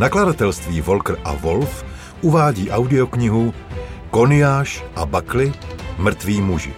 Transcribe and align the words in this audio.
Nakladatelství 0.00 0.80
Volker 0.80 1.20
a 1.24 1.36
Wolf 1.36 1.84
uvádí 2.24 2.72
audioknihu 2.72 3.52
Koniáš 4.10 4.80
a 4.96 5.04
Bakly 5.04 5.52
Mrtví 6.00 6.40
muži. 6.40 6.72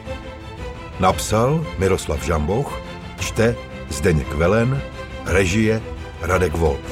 Napsal 0.99 1.63
Miroslav 1.79 2.19
Žamboch, 2.19 2.75
čte 3.23 3.55
Zdeněk 3.95 4.35
Velen, 4.35 4.75
režie 5.25 5.79
Radek 6.27 6.59
Wolf. 6.59 6.92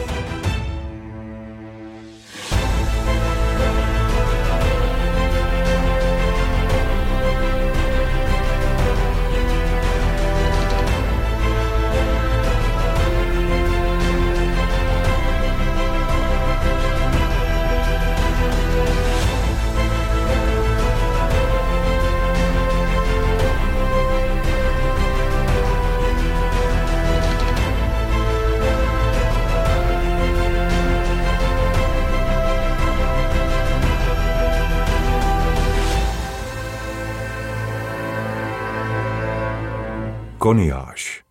Koniáš. 40.50 41.24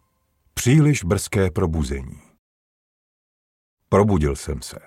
Příliš 0.53 1.03
brzké 1.03 1.51
probuzení. 1.51 2.19
Probudil 3.89 4.35
jsem 4.35 4.61
se. 4.61 4.79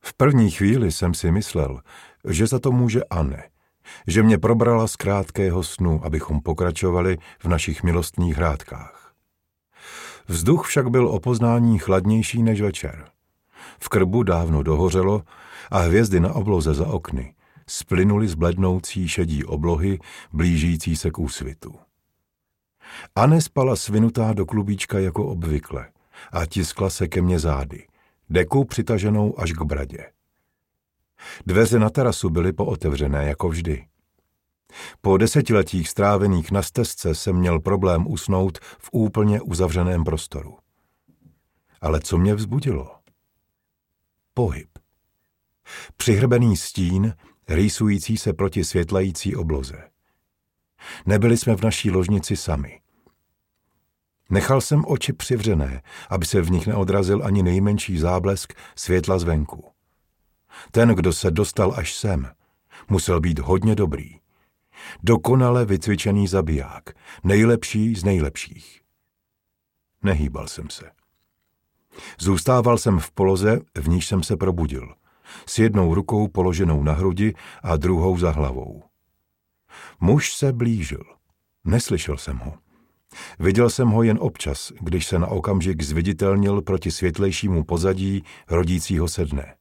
V 0.00 0.14
první 0.14 0.50
chvíli 0.50 0.92
jsem 0.92 1.14
si 1.14 1.30
myslel, 1.32 1.80
že 2.28 2.46
za 2.46 2.58
to 2.58 2.72
může 2.72 3.04
Anne, 3.04 3.48
že 4.06 4.22
mě 4.22 4.38
probrala 4.38 4.86
z 4.86 4.96
krátkého 4.96 5.62
snu, 5.62 6.00
abychom 6.04 6.40
pokračovali 6.40 7.18
v 7.38 7.44
našich 7.44 7.82
milostných 7.82 8.36
hrádkách. 8.36 9.14
Vzduch 10.28 10.66
však 10.66 10.90
byl 10.90 11.08
o 11.08 11.20
poznání 11.20 11.78
chladnější 11.78 12.42
než 12.42 12.60
večer. 12.60 13.08
V 13.80 13.88
krbu 13.88 14.22
dávno 14.22 14.62
dohořelo 14.62 15.22
a 15.70 15.78
hvězdy 15.78 16.20
na 16.20 16.32
obloze 16.32 16.74
za 16.74 16.86
okny 16.86 17.34
splynuly 17.66 18.28
z 18.28 18.34
blednoucí 18.34 19.08
šedí 19.08 19.44
oblohy 19.44 19.98
blížící 20.32 20.96
se 20.96 21.10
k 21.10 21.18
úsvitu. 21.18 21.74
Ane 23.14 23.40
spala 23.40 23.76
svinutá 23.76 24.32
do 24.32 24.46
klubíčka 24.46 24.98
jako 24.98 25.26
obvykle 25.26 25.88
a 26.32 26.46
tiskla 26.46 26.90
se 26.90 27.08
ke 27.08 27.22
mně 27.22 27.38
zády, 27.38 27.86
deku 28.30 28.64
přitaženou 28.64 29.40
až 29.40 29.52
k 29.52 29.62
bradě. 29.62 30.10
Dveře 31.46 31.78
na 31.78 31.90
terasu 31.90 32.30
byly 32.30 32.52
pootevřené 32.52 33.24
jako 33.24 33.48
vždy. 33.48 33.86
Po 35.00 35.16
desetiletích 35.16 35.88
strávených 35.88 36.50
na 36.50 36.62
stezce 36.62 37.14
jsem 37.14 37.36
měl 37.36 37.60
problém 37.60 38.06
usnout 38.06 38.58
v 38.58 38.88
úplně 38.92 39.40
uzavřeném 39.40 40.04
prostoru. 40.04 40.58
Ale 41.80 42.00
co 42.00 42.18
mě 42.18 42.34
vzbudilo? 42.34 42.96
Pohyb. 44.34 44.68
Přihrbený 45.96 46.56
stín, 46.56 47.14
rýsující 47.48 48.16
se 48.16 48.32
proti 48.32 48.64
světlající 48.64 49.36
obloze. 49.36 49.88
Nebyli 51.06 51.36
jsme 51.36 51.56
v 51.56 51.62
naší 51.62 51.90
ložnici 51.90 52.36
sami. 52.36 52.81
Nechal 54.32 54.60
jsem 54.60 54.84
oči 54.86 55.12
přivřené, 55.12 55.82
aby 56.10 56.26
se 56.26 56.42
v 56.42 56.50
nich 56.50 56.66
neodrazil 56.66 57.20
ani 57.24 57.42
nejmenší 57.42 57.98
záblesk 57.98 58.52
světla 58.76 59.18
zvenku. 59.18 59.64
Ten, 60.70 60.88
kdo 60.88 61.12
se 61.12 61.30
dostal 61.30 61.74
až 61.76 61.94
sem, 61.94 62.30
musel 62.88 63.20
být 63.20 63.38
hodně 63.38 63.74
dobrý. 63.74 64.18
Dokonale 65.02 65.64
vycvičený 65.64 66.28
zabiják, 66.28 66.90
nejlepší 67.24 67.94
z 67.94 68.04
nejlepších. 68.04 68.80
Nehýbal 70.02 70.48
jsem 70.48 70.70
se. 70.70 70.90
Zůstával 72.18 72.78
jsem 72.78 72.98
v 72.98 73.10
poloze, 73.10 73.60
v 73.78 73.88
níž 73.88 74.06
jsem 74.06 74.22
se 74.22 74.36
probudil, 74.36 74.94
s 75.46 75.58
jednou 75.58 75.94
rukou 75.94 76.28
položenou 76.28 76.82
na 76.82 76.92
hrudi 76.92 77.34
a 77.62 77.76
druhou 77.76 78.18
za 78.18 78.30
hlavou. 78.30 78.82
Muž 80.00 80.36
se 80.36 80.52
blížil. 80.52 81.04
Neslyšel 81.64 82.16
jsem 82.16 82.38
ho. 82.38 82.54
Viděl 83.38 83.70
jsem 83.70 83.88
ho 83.88 84.02
jen 84.02 84.18
občas, 84.20 84.72
když 84.80 85.06
se 85.06 85.18
na 85.18 85.26
okamžik 85.26 85.82
zviditelnil 85.82 86.62
proti 86.62 86.90
světlejšímu 86.90 87.64
pozadí 87.64 88.24
rodícího 88.50 89.08
se 89.08 89.24
dne. 89.24 89.54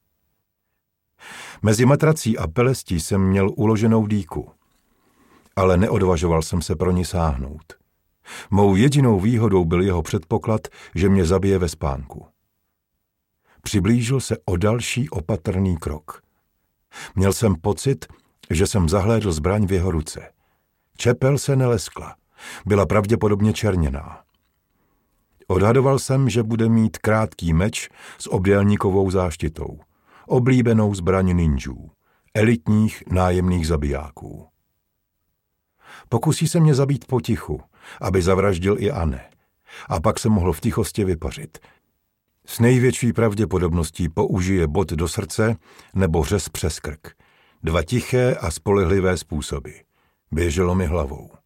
Mezi 1.62 1.85
matrací 1.85 2.38
a 2.38 2.47
pelestí 2.47 3.00
jsem 3.00 3.22
měl 3.22 3.50
uloženou 3.56 4.07
dýku, 4.07 4.51
ale 5.56 5.78
neodvažoval 5.78 6.41
jsem 6.41 6.62
se 6.62 6.75
pro 6.75 6.91
ní 6.91 7.06
sáhnout. 7.06 7.73
Mou 8.51 8.75
jedinou 8.75 9.19
výhodou 9.19 9.66
byl 9.66 9.81
jeho 9.81 10.01
předpoklad, 10.01 10.62
že 10.95 11.09
mě 11.09 11.25
zabije 11.25 11.57
ve 11.57 11.69
spánku. 11.69 12.25
Přiblížil 13.62 14.19
se 14.19 14.38
o 14.45 14.57
další 14.57 15.09
opatrný 15.09 15.78
krok. 15.78 16.22
Měl 17.16 17.33
jsem 17.33 17.56
pocit, 17.56 18.06
že 18.50 18.68
jsem 18.68 18.89
zahlédl 18.89 19.31
zbraň 19.31 19.66
v 19.66 19.72
jeho 19.72 19.91
ruce. 19.91 20.31
Čepel 20.97 21.38
se 21.38 21.56
neleskla. 21.56 22.16
Byla 22.66 22.85
pravděpodobně 22.85 23.53
černěná. 23.53 24.24
Odhadoval 25.47 26.00
jsem, 26.00 26.29
že 26.29 26.44
bude 26.44 26.69
mít 26.69 26.97
krátký 26.97 27.53
meč 27.53 27.90
s 28.18 28.31
obdélníkovou 28.31 29.12
záštitou. 29.12 29.79
Oblíbenou 30.28 30.96
zbraň 30.96 31.35
ninjů. 31.35 31.91
Elitních 32.34 33.03
nájemných 33.07 33.68
zabijáků. 33.68 34.47
Pokusí 36.09 36.47
se 36.47 36.59
mě 36.59 36.75
zabít 36.75 37.06
potichu, 37.06 37.62
aby 38.01 38.22
zavraždil 38.22 38.75
i 38.80 38.91
Anne. 38.91 39.30
A 39.90 40.00
pak 40.00 40.19
se 40.19 40.30
mohl 40.30 40.53
v 40.53 40.62
tichosti 40.62 41.03
vypařit. 41.03 41.57
S 42.46 42.59
největší 42.59 43.13
pravděpodobností 43.13 44.09
použije 44.09 44.68
bod 44.68 44.90
do 44.90 45.07
srdce 45.07 45.56
nebo 45.96 46.24
řez 46.24 46.50
přes 46.50 46.80
krk. 46.80 47.07
Dva 47.63 47.84
tiché 47.84 48.35
a 48.35 48.51
spolehlivé 48.51 49.18
způsoby. 49.18 49.72
Běželo 50.31 50.75
mi 50.75 50.85
hlavou. 50.85 51.41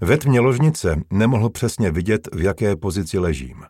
Ve 0.00 0.18
tmě 0.18 0.40
ložnice 0.40 1.00
nemohl 1.10 1.50
přesně 1.50 1.90
vidět, 1.90 2.28
v 2.32 2.42
jaké 2.42 2.76
pozici 2.76 3.18
ležím. 3.18 3.62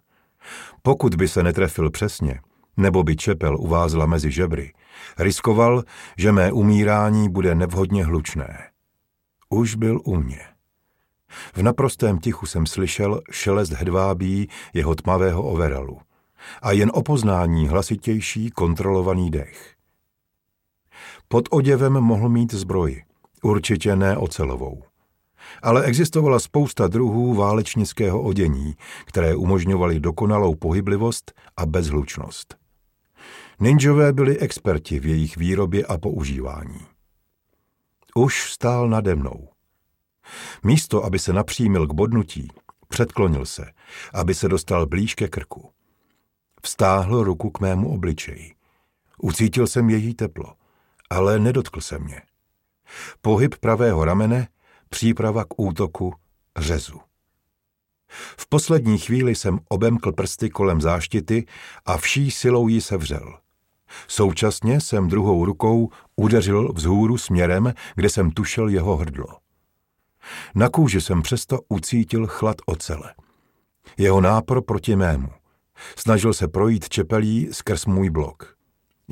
Pokud 0.83 1.15
by 1.15 1.29
se 1.29 1.43
netrefil 1.43 1.91
přesně, 1.91 2.41
nebo 2.77 3.03
by 3.03 3.17
čepel 3.17 3.57
uvázla 3.61 4.07
mezi 4.07 4.31
žebry, 4.31 4.73
riskoval, 5.19 5.83
že 6.17 6.33
mé 6.33 6.53
umírání 6.53 7.29
bude 7.29 7.55
nevhodně 7.55 8.05
hlučné. 8.05 8.59
Už 9.49 9.75
byl 9.75 10.01
u 10.05 10.17
mě. 10.17 10.41
V 11.55 11.63
naprostém 11.63 12.19
tichu 12.19 12.47
jsem 12.47 12.67
slyšel 12.67 13.23
šelest 13.31 13.73
hedvábí 13.73 14.49
jeho 14.75 14.95
tmavého 14.95 15.43
overalu 15.43 16.01
a 16.63 16.73
jen 16.73 16.91
opoznání 16.95 17.69
hlasitější 17.69 18.51
kontrolovaný 18.51 19.31
dech. 19.31 19.75
Pod 21.29 21.49
oděvem 21.51 21.93
mohl 21.93 22.29
mít 22.29 22.55
zbroj, 22.55 23.03
určitě 23.43 23.97
ne 23.97 24.17
ocelovou. 24.17 24.83
Ale 25.63 25.85
existovala 25.85 26.41
spousta 26.41 26.89
druhů 26.89 27.35
válečnického 27.35 28.23
odění, 28.23 28.75
které 29.05 29.37
umožňovaly 29.37 30.01
dokonalou 30.01 30.55
pohyblivost 30.55 31.33
a 31.57 31.67
bezhlučnost. 31.67 32.57
Ninjové 33.61 34.13
byli 34.13 34.39
experti 34.39 35.01
v 35.01 35.07
jejich 35.07 35.37
výrobě 35.37 35.87
a 35.87 35.99
používání. 35.99 36.81
Už 38.15 38.53
stál 38.53 38.89
nade 38.89 39.15
mnou. 39.15 39.49
Místo, 40.65 41.05
aby 41.05 41.19
se 41.19 41.33
napřímil 41.33 41.87
k 41.87 41.95
bodnutí, 41.95 42.49
předklonil 42.89 43.47
se, 43.47 43.73
aby 44.15 44.35
se 44.35 44.49
dostal 44.49 44.87
blíž 44.87 45.15
ke 45.15 45.29
krku. 45.29 45.71
Vstáhl 46.63 47.25
ruku 47.25 47.51
k 47.51 47.61
mému 47.61 47.95
obličeji. 47.95 48.55
Ucítil 49.19 49.67
jsem 49.67 49.91
její 49.91 50.15
teplo 50.15 50.55
ale 51.13 51.39
nedotkl 51.39 51.81
se 51.81 51.99
mě. 51.99 52.23
Pohyb 53.21 53.55
pravého 53.55 54.05
ramene, 54.05 54.49
příprava 54.93 55.45
k 55.45 55.61
útoku, 55.61 56.15
řezu. 56.59 57.01
V 58.37 58.49
poslední 58.49 58.99
chvíli 58.99 59.35
jsem 59.35 59.59
obemkl 59.69 60.13
prsty 60.13 60.51
kolem 60.51 60.81
záštity 60.81 61.47
a 61.87 61.97
vší 61.97 62.31
silou 62.31 62.69
ji 62.69 62.81
sevřel. 62.81 63.39
Současně 64.09 64.81
jsem 64.81 65.09
druhou 65.09 65.45
rukou 65.45 65.91
udeřil 66.17 66.73
vzhůru 66.73 67.19
směrem, 67.19 67.73
kde 67.95 68.09
jsem 68.09 68.31
tušil 68.31 68.69
jeho 68.69 68.97
hrdlo. 68.97 69.39
Na 70.55 70.69
kůži 70.69 71.01
jsem 71.01 71.23
přesto 71.23 71.59
ucítil 71.69 72.27
chlad 72.27 72.57
ocele. 72.67 73.15
Jeho 73.99 74.21
nápor 74.21 74.63
proti 74.63 74.97
mému. 74.97 75.29
Snažil 75.97 76.35
se 76.35 76.49
projít 76.49 76.89
čepelí 76.89 77.49
skrz 77.53 77.87
můj 77.87 78.11
blok. 78.11 78.52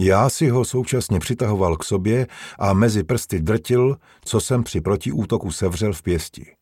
Já 0.03 0.29
si 0.29 0.49
ho 0.49 0.65
současně 0.65 1.19
přitahoval 1.19 1.77
k 1.77 1.85
sobě 1.85 2.27
a 2.59 2.73
mezi 2.73 3.05
prsty 3.05 3.41
drtil, 3.41 3.97
co 4.25 4.41
jsem 4.41 4.63
při 4.63 4.81
protiútoku 4.81 5.51
sevřel 5.53 5.93
v 5.93 6.03
pěsti. 6.03 6.55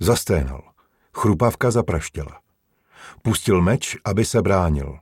Zasténal. 0.00 0.62
Chrupavka 1.14 1.70
zapraštěla. 1.70 2.40
Pustil 3.22 3.62
meč, 3.62 3.96
aby 4.04 4.24
se 4.24 4.42
bránil. 4.42 4.98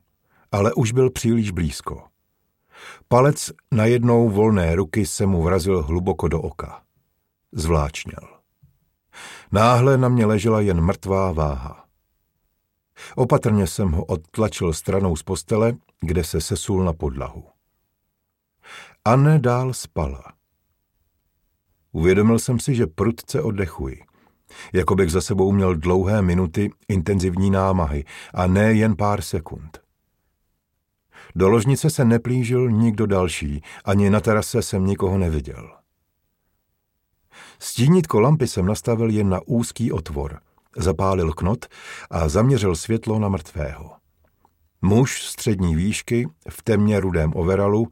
ale 0.53 0.75
už 0.75 0.93
byl 0.93 1.11
příliš 1.11 1.51
blízko. 1.51 2.03
Palec 3.09 3.51
na 3.73 3.85
jednou 3.85 4.29
volné 4.29 4.75
ruky 4.75 5.07
se 5.07 5.27
mu 5.27 5.43
vrazil 5.43 5.83
hluboko 5.83 6.29
do 6.29 6.41
oka. 6.41 6.83
Zvláčněl. 7.53 8.29
Náhle 9.53 9.99
na 9.99 10.09
mě 10.09 10.27
ležela 10.27 10.61
jen 10.61 10.81
mrtvá 10.81 11.33
váha. 11.33 11.88
Opatrně 13.17 13.67
jsem 13.67 13.93
ho 13.93 14.05
odtlačil 14.05 14.73
stranou 14.73 15.17
z 15.17 15.23
postele, 15.23 15.73
kde 16.01 16.25
se 16.25 16.41
sesul 16.41 16.85
na 16.85 16.93
podlahu. 16.93 17.45
Anne 19.05 19.39
dál 19.39 19.73
spala. 19.73 20.23
Uvědomil 21.93 22.39
jsem 22.39 22.61
si, 22.61 22.75
že 22.75 22.87
prudce 22.87 23.43
oddechuji. 23.43 24.03
Jako 24.73 24.95
bych 24.95 25.13
za 25.13 25.21
sebou 25.21 25.53
měl 25.53 25.75
dlouhé 25.77 26.23
minuty 26.23 26.71
intenzivní 26.89 27.51
námahy 27.51 28.05
a 28.35 28.47
ne 28.47 28.73
jen 28.73 28.97
pár 28.97 29.23
sekund. 29.23 29.81
Do 31.35 31.49
ložnice 31.49 31.91
se 31.91 32.05
neplížil 32.05 32.71
nikdo 32.71 33.07
další, 33.07 33.63
ani 33.85 34.11
na 34.11 34.21
terase 34.21 34.63
jsem 34.63 34.87
nikoho 34.87 35.19
neviděl. 35.19 35.71
Stínítko 37.59 38.21
lampy 38.21 38.47
jsem 38.47 38.67
nastavil 38.67 39.11
jen 39.11 39.29
na 39.29 39.41
úzký 39.47 39.93
otvor, 39.93 40.41
zapálil 40.77 41.33
knot 41.33 41.67
a 42.11 42.29
zaměřil 42.29 42.77
světlo 42.77 43.19
na 43.19 43.29
mrtvého. 43.29 43.91
Muž 44.83 45.23
střední 45.23 45.77
výšky, 45.77 46.29
v 46.51 46.63
temně 46.63 47.01
rudém 47.01 47.33
overalu, 47.35 47.87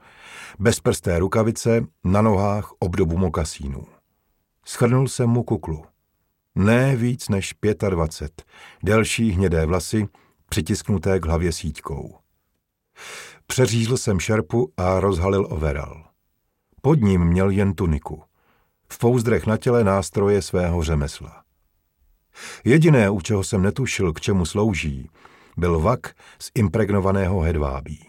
bez 0.58 0.80
prsté 0.80 1.18
rukavice, 1.18 1.84
na 2.04 2.22
nohách 2.22 2.72
obdobu 2.78 3.18
mokasínů. 3.18 3.86
Schrnul 4.66 5.08
jsem 5.08 5.30
mu 5.30 5.42
kuklu. 5.42 5.84
Ne 6.54 6.96
víc 6.96 7.28
než 7.28 7.54
25, 7.90 8.44
delší 8.82 9.30
hnědé 9.30 9.66
vlasy, 9.66 10.08
přitisknuté 10.48 11.20
k 11.20 11.26
hlavě 11.26 11.52
síťkou. 11.52 12.18
Přeřízl 13.46 13.96
jsem 13.96 14.20
šerpu 14.20 14.72
a 14.76 15.00
rozhalil 15.00 15.46
overal. 15.50 16.04
Pod 16.82 17.00
ním 17.00 17.24
měl 17.24 17.50
jen 17.50 17.74
tuniku. 17.74 18.22
V 18.92 18.98
pouzdrech 18.98 19.46
na 19.46 19.56
těle 19.56 19.84
nástroje 19.84 20.42
svého 20.42 20.82
řemesla. 20.82 21.45
Jediné, 22.64 23.10
u 23.10 23.20
čeho 23.20 23.44
jsem 23.44 23.62
netušil, 23.62 24.12
k 24.12 24.20
čemu 24.20 24.46
slouží, 24.46 25.10
byl 25.56 25.80
vak 25.80 26.14
z 26.38 26.50
impregnovaného 26.54 27.40
hedvábí. 27.40 28.06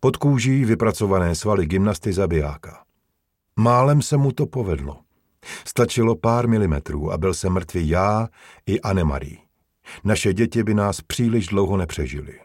Pod 0.00 0.16
kůží 0.16 0.64
vypracované 0.64 1.34
svaly 1.34 1.66
gymnasty 1.66 2.12
zabijáka. 2.12 2.84
Málem 3.56 4.02
se 4.02 4.16
mu 4.16 4.32
to 4.32 4.46
povedlo. 4.46 5.00
Stačilo 5.64 6.16
pár 6.16 6.48
milimetrů 6.48 7.12
a 7.12 7.18
byl 7.18 7.34
se 7.34 7.50
mrtvý 7.50 7.88
já 7.88 8.28
i 8.66 8.80
Anemarie. 8.80 9.36
Naše 10.04 10.34
děti 10.34 10.62
by 10.62 10.74
nás 10.74 11.00
příliš 11.00 11.46
dlouho 11.46 11.76
nepřežili. 11.76 12.40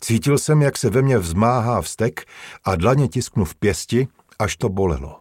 Cítil 0.00 0.38
jsem, 0.38 0.62
jak 0.62 0.78
se 0.78 0.90
ve 0.90 1.02
mně 1.02 1.18
vzmáhá 1.18 1.82
vztek 1.82 2.24
a 2.64 2.76
dlaně 2.76 3.08
tisknu 3.08 3.44
v 3.44 3.54
pěsti, 3.54 4.08
až 4.38 4.56
to 4.56 4.68
bolelo. 4.68 5.20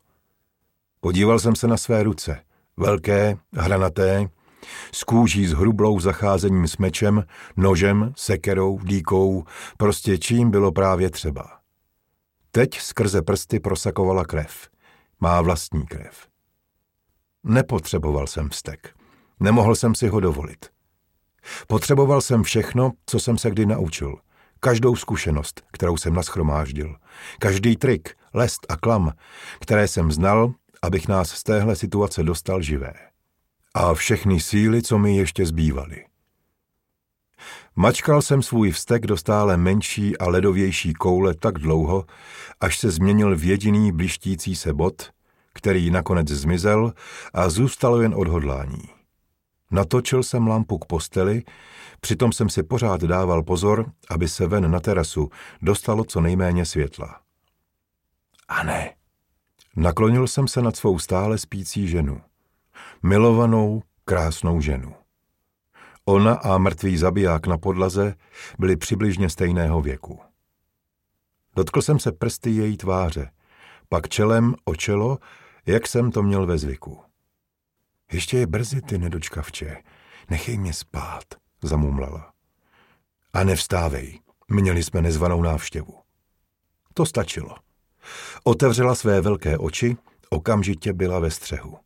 Podíval 1.00 1.40
jsem 1.40 1.56
se 1.56 1.68
na 1.68 1.78
své 1.78 2.04
ruce, 2.04 2.42
velké, 2.78 3.38
hranaté, 3.54 4.30
s 4.92 5.04
kůží 5.04 5.48
s 5.48 5.54
hrublou 5.54 6.00
zacházením 6.00 6.68
s 6.68 6.78
mečem, 6.78 7.24
nožem, 7.58 8.14
sekerou, 8.18 8.80
dýkou, 8.84 9.44
prostě 9.78 10.18
čím 10.18 10.52
bylo 10.52 10.72
právě 10.72 11.10
třeba. 11.10 11.60
Teď 12.52 12.80
skrze 12.80 13.22
prsty 13.22 13.60
prosakovala 13.60 14.26
krev. 14.26 14.70
Má 15.20 15.42
vlastní 15.42 15.86
krev. 15.86 16.28
Nepotřeboval 17.44 18.28
jsem 18.28 18.50
vztek. 18.50 18.96
Nemohl 19.40 19.76
jsem 19.76 19.96
si 19.96 20.08
ho 20.08 20.20
dovolit. 20.20 20.66
Potřeboval 21.68 22.22
jsem 22.22 22.44
všechno, 22.44 22.92
co 23.06 23.20
jsem 23.20 23.38
se 23.38 23.50
kdy 23.50 23.66
naučil– 23.66 24.16
každou 24.60 24.96
zkušenost, 24.96 25.62
kterou 25.72 25.98
jsem 25.98 26.14
naschromáždil, 26.14 26.96
každý 27.40 27.76
trik, 27.76 28.16
lest 28.34 28.66
a 28.70 28.78
klam, 28.78 29.14
které 29.60 29.88
jsem 29.88 30.12
znal, 30.12 30.54
abych 30.88 31.08
nás 31.08 31.30
z 31.30 31.44
téhle 31.44 31.76
situace 31.76 32.24
dostal 32.24 32.62
živé. 32.62 32.94
A 33.74 33.94
všechny 33.94 34.40
síly, 34.40 34.82
co 34.82 34.98
mi 34.98 35.18
ještě 35.18 35.46
zbývaly. 35.46 36.06
Mačkal 37.76 38.22
jsem 38.22 38.42
svůj 38.42 38.72
vztek 38.72 39.08
do 39.08 39.18
stále 39.18 39.58
menší 39.58 40.18
a 40.18 40.30
ledovější 40.30 40.94
koule 40.94 41.34
tak 41.36 41.60
dlouho, 41.60 42.06
až 42.60 42.80
se 42.80 42.92
změnil 42.92 43.36
v 43.36 43.44
jediný 43.44 43.92
blištící 43.92 44.56
se 44.56 44.74
bod, 44.74 45.12
který 45.54 45.92
nakonec 45.92 46.28
zmizel 46.28 46.94
a 47.34 47.50
zůstalo 47.50 48.02
jen 48.02 48.14
odhodlání. 48.16 48.84
Natočil 49.72 50.24
jsem 50.24 50.48
lampu 50.48 50.78
k 50.78 50.86
posteli, 50.86 51.44
přitom 52.00 52.32
jsem 52.32 52.50
si 52.50 52.64
pořád 52.64 53.02
dával 53.02 53.44
pozor, 53.44 53.92
aby 54.10 54.28
se 54.28 54.48
ven 54.48 54.72
na 54.72 54.80
terasu 54.80 55.30
dostalo 55.62 56.04
co 56.04 56.22
nejméně 56.22 56.66
světla. 56.66 57.20
A 58.48 58.64
ne. 58.64 58.97
Naklonil 59.80 60.28
jsem 60.28 60.48
se 60.48 60.62
nad 60.62 60.76
svou 60.76 61.00
stále 61.00 61.38
spící 61.38 61.88
ženu. 61.88 62.22
Milovanou, 63.04 63.84
krásnou 64.06 64.62
ženu. 64.62 64.96
Ona 66.06 66.34
a 66.34 66.58
mrtvý 66.58 66.98
zabiják 66.98 67.48
na 67.48 67.58
podlaze 67.58 68.16
byli 68.60 68.78
přibližně 68.78 69.30
stejného 69.30 69.82
věku. 69.82 70.20
Dotkl 71.56 71.82
jsem 71.82 72.00
se 72.00 72.12
prsty 72.12 72.50
její 72.50 72.78
tváře, 72.78 73.32
pak 73.90 74.10
čelem 74.10 74.56
o 74.66 74.76
čelo, 74.76 75.18
jak 75.66 75.88
jsem 75.88 76.12
to 76.12 76.24
měl 76.24 76.46
ve 76.46 76.58
zvyku. 76.58 77.02
Ještě 78.12 78.38
je 78.38 78.48
brzy, 78.48 78.82
ty 78.82 78.98
nedočkavče. 78.98 79.78
Nechej 80.30 80.58
mě 80.58 80.74
spát, 80.74 81.24
zamumlala. 81.62 82.34
A 83.34 83.44
nevstávej, 83.44 84.20
měli 84.48 84.84
jsme 84.84 85.02
nezvanou 85.02 85.42
návštěvu. 85.42 86.00
To 86.94 87.06
stačilo. 87.06 87.67
Otevřela 88.44 88.96
své 88.96 89.22
velké 89.22 89.58
oči, 89.58 89.98
okamžitě 90.30 90.94
byla 90.94 91.20
ve 91.20 91.32
střehu. 91.32 91.78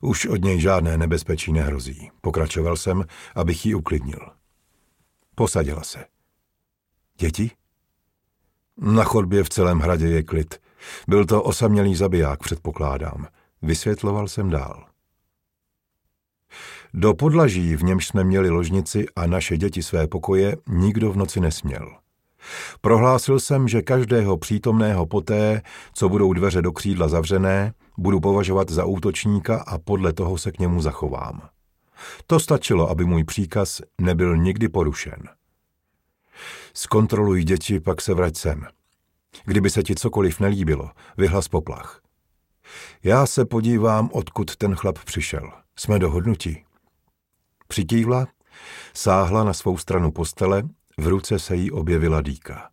Už 0.00 0.26
od 0.26 0.44
něj 0.44 0.60
žádné 0.60 0.98
nebezpečí 0.98 1.52
nehrozí. 1.52 2.10
Pokračoval 2.20 2.76
jsem, 2.76 3.04
abych 3.34 3.66
ji 3.66 3.74
uklidnil. 3.74 4.20
Posadila 5.34 5.82
se. 5.82 6.04
Děti? 7.18 7.50
Na 8.76 9.04
chodbě 9.04 9.44
v 9.44 9.48
celém 9.48 9.78
hradě 9.78 10.06
je 10.08 10.22
klid. 10.22 10.60
Byl 11.08 11.24
to 11.24 11.42
osamělý 11.42 11.94
zabiják, 11.94 12.40
předpokládám. 12.40 13.26
Vysvětloval 13.62 14.28
jsem 14.28 14.50
dál. 14.50 14.86
Do 16.94 17.14
podlaží, 17.14 17.76
v 17.76 17.82
němž 17.82 18.06
jsme 18.06 18.24
měli 18.24 18.50
ložnici 18.50 19.06
a 19.16 19.26
naše 19.26 19.56
děti 19.56 19.82
své 19.82 20.08
pokoje, 20.08 20.56
nikdo 20.68 21.12
v 21.12 21.16
noci 21.16 21.40
nesměl. 21.40 22.03
Prohlásil 22.80 23.40
jsem, 23.40 23.68
že 23.68 23.82
každého 23.82 24.36
přítomného 24.36 25.06
poté, 25.06 25.62
co 25.94 26.08
budou 26.08 26.32
dveře 26.32 26.62
do 26.62 26.72
křídla 26.72 27.08
zavřené, 27.08 27.74
budu 27.98 28.20
považovat 28.20 28.70
za 28.70 28.84
útočníka 28.84 29.64
a 29.66 29.78
podle 29.78 30.12
toho 30.12 30.38
se 30.38 30.52
k 30.52 30.58
němu 30.58 30.80
zachovám. 30.80 31.48
To 32.26 32.40
stačilo, 32.40 32.90
aby 32.90 33.04
můj 33.04 33.24
příkaz 33.24 33.80
nebyl 34.00 34.36
nikdy 34.36 34.68
porušen. 34.68 35.28
Zkontroluj 36.74 37.44
děti, 37.44 37.80
pak 37.80 38.00
se 38.00 38.14
vrať 38.14 38.36
sem. 38.36 38.66
Kdyby 39.44 39.70
se 39.70 39.82
ti 39.82 39.94
cokoliv 39.94 40.40
nelíbilo, 40.40 40.90
vyhlas 41.16 41.48
poplach. 41.48 42.00
Já 43.02 43.26
se 43.26 43.44
podívám, 43.44 44.10
odkud 44.12 44.56
ten 44.56 44.74
chlap 44.74 44.98
přišel. 44.98 45.52
Jsme 45.76 45.98
dohodnutí. 45.98 46.64
Přikývla, 47.68 48.26
sáhla 48.94 49.44
na 49.44 49.52
svou 49.52 49.78
stranu 49.78 50.12
postele, 50.12 50.62
v 50.98 51.06
ruce 51.06 51.38
se 51.38 51.56
jí 51.56 51.70
objevila 51.70 52.20
dýka. 52.20 52.70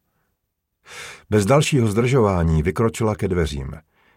Bez 1.30 1.46
dalšího 1.46 1.88
zdržování 1.88 2.64
vykročila 2.64 3.16
ke 3.16 3.28
dveřím. 3.28 3.72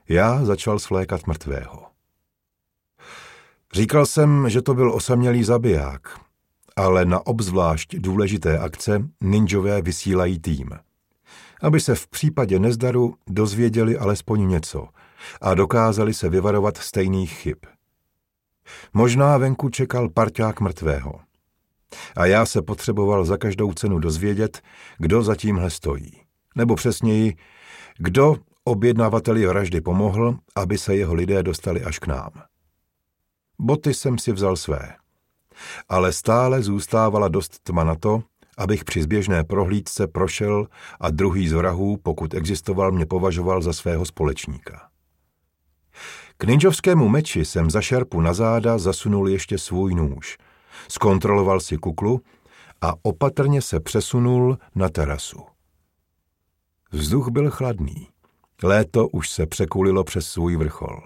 Já 0.08 0.44
začal 0.44 0.78
svlékat 0.78 1.26
mrtvého. 1.26 1.86
Říkal 3.72 4.06
jsem, 4.06 4.50
že 4.50 4.62
to 4.62 4.74
byl 4.74 4.92
osamělý 4.92 5.44
zabiják, 5.44 6.20
ale 6.76 7.04
na 7.04 7.26
obzvlášť 7.26 7.96
důležité 7.96 8.58
akce 8.58 9.02
ninjové 9.20 9.82
vysílají 9.82 10.40
tým. 10.40 10.70
Aby 11.62 11.80
se 11.80 11.94
v 11.94 12.06
případě 12.08 12.58
nezdaru 12.58 13.14
dozvěděli 13.26 13.98
alespoň 13.98 14.48
něco 14.48 14.88
a 15.40 15.54
dokázali 15.54 16.14
se 16.14 16.28
vyvarovat 16.28 16.76
stejných 16.76 17.32
chyb. 17.32 17.56
Možná 18.92 19.38
venku 19.38 19.68
čekal 19.68 20.08
parťák 20.08 20.60
mrtvého. 20.60 21.20
A 22.16 22.26
já 22.26 22.46
se 22.46 22.62
potřeboval 22.62 23.24
za 23.24 23.36
každou 23.36 23.72
cenu 23.72 23.98
dozvědět, 23.98 24.62
kdo 24.98 25.22
za 25.22 25.36
tímhle 25.36 25.70
stojí. 25.70 26.20
Nebo 26.56 26.76
přesněji, 26.76 27.36
kdo 27.98 28.36
objednavateli 28.64 29.46
vraždy 29.46 29.80
pomohl, 29.80 30.36
aby 30.54 30.78
se 30.78 30.96
jeho 30.96 31.14
lidé 31.14 31.42
dostali 31.42 31.84
až 31.84 31.98
k 31.98 32.06
nám. 32.06 32.30
Boty 33.58 33.94
jsem 33.94 34.18
si 34.18 34.32
vzal 34.32 34.56
své. 34.56 34.94
Ale 35.88 36.12
stále 36.12 36.62
zůstávala 36.62 37.28
dost 37.28 37.58
tma 37.62 37.84
na 37.84 37.94
to, 37.94 38.22
abych 38.58 38.84
při 38.84 39.02
zběžné 39.02 39.44
prohlídce 39.44 40.06
prošel 40.06 40.66
a 41.00 41.10
druhý 41.10 41.48
z 41.48 41.52
vrahů, 41.52 41.96
pokud 42.02 42.34
existoval, 42.34 42.92
mě 42.92 43.06
považoval 43.06 43.62
za 43.62 43.72
svého 43.72 44.04
společníka. 44.04 44.88
K 46.36 46.44
ninjovskému 46.44 47.08
meči 47.08 47.44
jsem 47.44 47.70
za 47.70 47.80
šerpu 47.80 48.20
na 48.20 48.32
záda 48.32 48.78
zasunul 48.78 49.28
ještě 49.28 49.58
svůj 49.58 49.94
nůž. 49.94 50.38
Zkontroloval 50.88 51.60
si 51.60 51.76
kuklu 51.76 52.20
a 52.80 52.94
opatrně 53.02 53.62
se 53.62 53.80
přesunul 53.80 54.58
na 54.74 54.88
terasu. 54.88 55.40
Vzduch 56.92 57.28
byl 57.28 57.50
chladný. 57.50 58.08
Léto 58.62 59.08
už 59.08 59.30
se 59.30 59.46
překulilo 59.46 60.04
přes 60.04 60.28
svůj 60.28 60.56
vrchol. 60.56 61.02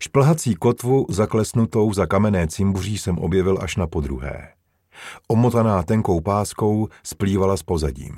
Šplhací 0.00 0.54
kotvu 0.54 1.06
zaklesnutou 1.08 1.92
za 1.92 2.06
kamenné 2.06 2.48
cimbuří 2.48 2.98
jsem 2.98 3.18
objevil 3.18 3.58
až 3.60 3.76
na 3.76 3.86
podruhé. 3.86 4.52
Omotaná 5.28 5.82
tenkou 5.82 6.20
páskou 6.20 6.88
splývala 7.02 7.56
s 7.56 7.62
pozadím. 7.62 8.16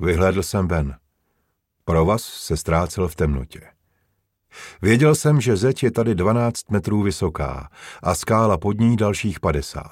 Vyhlédl 0.00 0.42
jsem 0.42 0.68
ven. 0.68 0.96
Provaz 1.84 2.22
se 2.22 2.56
ztrácel 2.56 3.08
v 3.08 3.14
temnotě. 3.14 3.75
Věděl 4.82 5.14
jsem, 5.14 5.40
že 5.40 5.56
zeď 5.56 5.82
je 5.82 5.90
tady 5.90 6.14
12 6.14 6.70
metrů 6.70 7.02
vysoká 7.02 7.68
a 8.02 8.14
skála 8.14 8.58
pod 8.58 8.80
ní 8.80 8.96
dalších 8.96 9.40
50. 9.40 9.90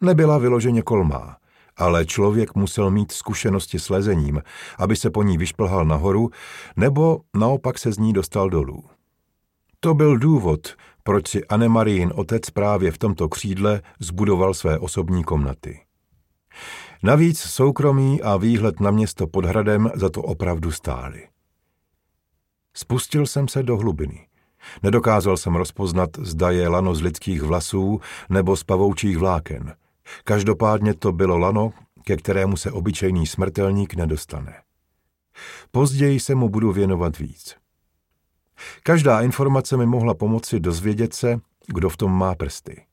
Nebyla 0.00 0.38
vyloženě 0.38 0.82
kolmá, 0.82 1.36
ale 1.76 2.06
člověk 2.06 2.54
musel 2.54 2.90
mít 2.90 3.12
zkušenosti 3.12 3.78
s 3.78 3.88
lezením, 3.88 4.42
aby 4.78 4.96
se 4.96 5.10
po 5.10 5.22
ní 5.22 5.38
vyšplhal 5.38 5.84
nahoru, 5.84 6.30
nebo 6.76 7.20
naopak 7.36 7.78
se 7.78 7.92
z 7.92 7.98
ní 7.98 8.12
dostal 8.12 8.50
dolů. 8.50 8.84
To 9.80 9.94
byl 9.94 10.18
důvod, 10.18 10.74
proč 11.02 11.28
si 11.28 11.44
Anemarín 11.44 12.12
otec 12.14 12.50
právě 12.50 12.90
v 12.90 12.98
tomto 12.98 13.28
křídle 13.28 13.82
zbudoval 14.00 14.54
své 14.54 14.78
osobní 14.78 15.24
komnaty. 15.24 15.80
Navíc 17.02 17.40
soukromí 17.40 18.22
a 18.22 18.36
výhled 18.36 18.80
na 18.80 18.90
město 18.90 19.26
pod 19.26 19.44
hradem 19.44 19.90
za 19.94 20.10
to 20.10 20.22
opravdu 20.22 20.72
stály. 20.72 21.28
Spustil 22.76 23.26
jsem 23.26 23.48
se 23.48 23.62
do 23.62 23.76
hlubiny. 23.76 24.26
Nedokázal 24.82 25.36
jsem 25.36 25.54
rozpoznat, 25.54 26.10
zda 26.18 26.50
je 26.50 26.68
lano 26.68 26.94
z 26.94 27.00
lidských 27.00 27.42
vlasů 27.42 28.00
nebo 28.28 28.56
z 28.56 28.64
pavoučích 28.64 29.18
vláken. 29.18 29.74
Každopádně 30.24 30.94
to 30.94 31.12
bylo 31.12 31.38
lano, 31.38 31.72
ke 32.04 32.16
kterému 32.16 32.56
se 32.56 32.70
obyčejný 32.70 33.26
smrtelník 33.26 33.94
nedostane. 33.94 34.62
Později 35.70 36.20
se 36.20 36.34
mu 36.34 36.48
budu 36.48 36.72
věnovat 36.72 37.18
víc. 37.18 37.56
Každá 38.82 39.20
informace 39.20 39.76
mi 39.76 39.86
mohla 39.86 40.14
pomoci 40.14 40.60
dozvědět 40.60 41.14
se, 41.14 41.40
kdo 41.66 41.88
v 41.88 41.96
tom 41.96 42.12
má 42.12 42.34
prsty. 42.34 42.86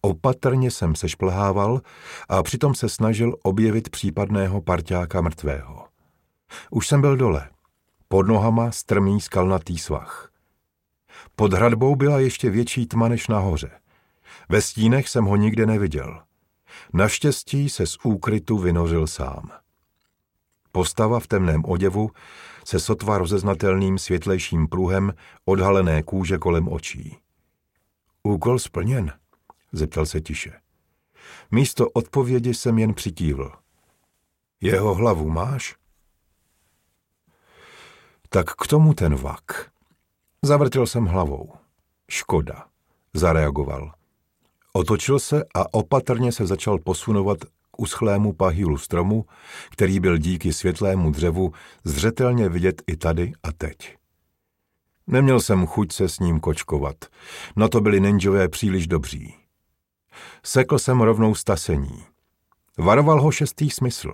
Opatrně 0.00 0.70
jsem 0.70 0.94
se 0.94 1.08
šplhával 1.08 1.80
a 2.28 2.42
přitom 2.42 2.74
se 2.74 2.88
snažil 2.88 3.36
objevit 3.42 3.88
případného 3.88 4.60
parťáka 4.60 5.20
mrtvého. 5.20 5.86
Už 6.70 6.88
jsem 6.88 7.00
byl 7.00 7.16
dole. 7.16 7.48
Pod 8.12 8.28
nohama 8.28 8.72
strmý 8.72 9.20
skalnatý 9.20 9.78
svah. 9.78 10.32
Pod 11.36 11.52
hradbou 11.52 11.96
byla 11.96 12.18
ještě 12.18 12.50
větší 12.50 12.86
tma 12.86 13.08
než 13.08 13.28
nahoře. 13.28 13.70
Ve 14.48 14.62
stínech 14.62 15.08
jsem 15.08 15.24
ho 15.24 15.36
nikde 15.36 15.66
neviděl. 15.66 16.22
Naštěstí 16.92 17.68
se 17.68 17.86
z 17.86 17.98
úkrytu 18.02 18.58
vynořil 18.58 19.06
sám. 19.06 19.50
Postava 20.72 21.20
v 21.20 21.26
temném 21.26 21.64
oděvu 21.64 22.10
se 22.64 22.80
sotva 22.80 23.18
rozeznatelným 23.18 23.98
světlejším 23.98 24.68
pruhem 24.68 25.14
odhalené 25.44 26.02
kůže 26.02 26.38
kolem 26.38 26.68
očí. 26.68 27.18
Úkol 28.22 28.58
splněn, 28.58 29.12
zeptal 29.72 30.06
se 30.06 30.20
tiše. 30.20 30.52
Místo 31.50 31.90
odpovědi 31.90 32.54
jsem 32.54 32.78
jen 32.78 32.94
přikývl. 32.94 33.52
Jeho 34.60 34.94
hlavu 34.94 35.30
máš? 35.30 35.81
Tak 38.32 38.50
k 38.50 38.66
tomu 38.66 38.94
ten 38.94 39.14
vak. 39.14 39.70
Zavrtěl 40.42 40.86
jsem 40.86 41.06
hlavou. 41.06 41.52
Škoda, 42.10 42.64
zareagoval. 43.14 43.92
Otočil 44.72 45.18
se 45.18 45.44
a 45.54 45.74
opatrně 45.74 46.32
se 46.32 46.46
začal 46.46 46.78
posunovat 46.78 47.38
k 47.44 47.80
uschlému 47.80 48.32
pahýlu 48.32 48.78
stromu, 48.78 49.26
který 49.70 50.00
byl 50.00 50.18
díky 50.18 50.52
světlému 50.52 51.10
dřevu 51.10 51.52
zřetelně 51.84 52.48
vidět 52.48 52.82
i 52.86 52.96
tady 52.96 53.32
a 53.42 53.52
teď. 53.52 53.96
Neměl 55.06 55.40
jsem 55.40 55.66
chuť 55.66 55.92
se 55.92 56.08
s 56.08 56.18
ním 56.18 56.40
kočkovat, 56.40 56.96
na 57.56 57.68
to 57.68 57.80
byli 57.80 58.00
ninjové 58.00 58.48
příliš 58.48 58.86
dobří. 58.86 59.34
Sekl 60.42 60.78
jsem 60.78 61.00
rovnou 61.00 61.34
stasení. 61.34 62.04
Varoval 62.78 63.22
ho 63.22 63.30
šestý 63.30 63.70
smysl. 63.70 64.12